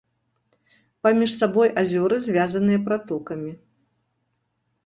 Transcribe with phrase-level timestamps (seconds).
[1.07, 3.51] Паміж сабой азёры звязаныя пратокамі.